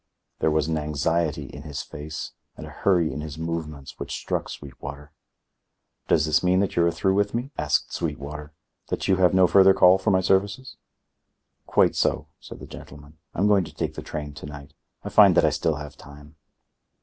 [0.39, 4.49] There was an anxiety in his face and a hurry in his movements which struck
[4.49, 5.11] Sweetwater.
[6.07, 8.51] "Does this mean that you are through with me?" asked Sweetwater.
[8.87, 10.75] "That you have no further call for my services?"
[11.67, 13.19] "Quite so," said the gentleman.
[13.35, 14.73] "I'm going to take the train to night.
[15.03, 16.35] I find that I still have time."